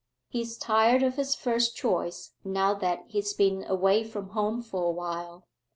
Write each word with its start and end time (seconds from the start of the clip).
He's 0.29 0.57
tired 0.57 1.03
of 1.03 1.13
his 1.15 1.35
first 1.35 1.75
choice 1.75 2.31
now 2.43 2.73
that 2.73 3.03
he's 3.05 3.33
been 3.35 3.63
away 3.65 4.03
from 4.03 4.29
home 4.29 4.63
for 4.63 4.81
a 4.83 4.89
while. 4.89 5.45